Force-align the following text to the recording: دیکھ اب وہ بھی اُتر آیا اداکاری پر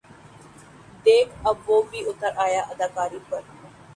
دیکھ 1.05 1.33
اب 1.49 1.57
وہ 1.67 1.77
بھی 1.89 1.99
اُتر 2.09 2.31
آیا 2.45 2.61
اداکاری 2.71 3.19
پر 3.29 3.41